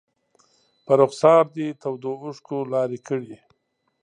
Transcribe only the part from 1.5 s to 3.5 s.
دې تودو اوښکو لارې کړي